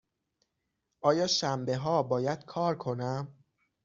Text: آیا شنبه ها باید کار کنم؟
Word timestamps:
آیا 1.01 1.27
شنبه 1.27 1.77
ها 1.77 2.03
باید 2.03 2.45
کار 2.45 2.77
کنم؟ 2.77 3.43